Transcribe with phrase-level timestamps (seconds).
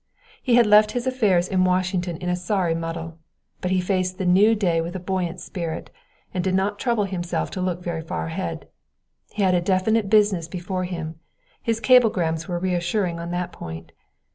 [0.41, 3.19] He had left his affairs in Washington in a sorry muddle;
[3.61, 5.91] but he faced the new day with a buoyant spirit,
[6.33, 8.67] and did not trouble himself to look very far ahead.
[9.31, 11.19] He had a definite business before him;
[11.61, 13.91] his cablegrams were reassuring on that point.